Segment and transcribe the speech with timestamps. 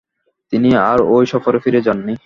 [0.53, 2.13] তিনি আর ঐ সফরে ফিরে যাননি।